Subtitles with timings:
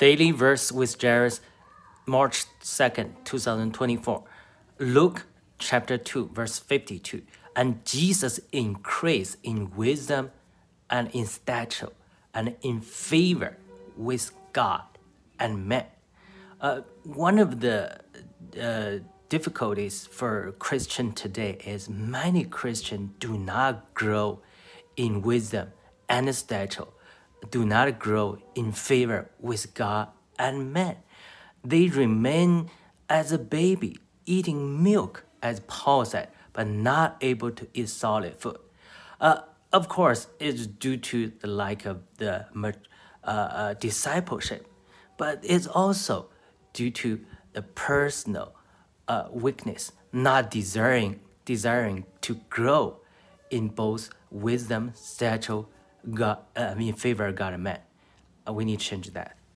[0.00, 1.42] Daily Verse with Jairus,
[2.06, 4.24] March 2nd, 2024.
[4.78, 5.26] Luke
[5.58, 7.20] chapter 2, verse 52.
[7.54, 10.30] And Jesus increased in wisdom
[10.88, 11.90] and in stature
[12.32, 13.58] and in favor
[13.94, 14.84] with God
[15.38, 15.84] and men.
[16.62, 18.00] Uh, one of the
[18.58, 24.40] uh, difficulties for Christian today is many Christians do not grow
[24.96, 25.72] in wisdom
[26.08, 26.86] and stature
[27.50, 30.08] do not grow in favor with God
[30.38, 30.96] and man.
[31.64, 32.70] They remain
[33.08, 38.58] as a baby, eating milk, as Paul said, but not able to eat solid food.
[39.20, 42.72] Uh, of course, it's due to the lack of the uh,
[43.24, 44.66] uh, discipleship,
[45.16, 46.28] but it's also
[46.72, 47.20] due to
[47.52, 48.54] the personal
[49.08, 53.00] uh, weakness, not desiring desiring to grow
[53.50, 55.64] in both wisdom, stature,
[56.12, 57.80] God, uh, I mean, favor God and man.
[58.48, 59.36] Uh, we need to change that.